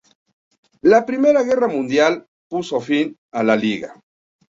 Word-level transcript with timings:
La 0.93 0.99
primera 1.09 1.43
guerra 1.49 1.67
mundial 1.73 2.17
puso 2.55 2.79
fin 2.87 3.13
a 3.43 3.45
la 3.51 3.57
liga. 3.65 3.93